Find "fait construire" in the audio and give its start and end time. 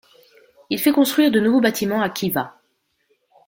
0.79-1.29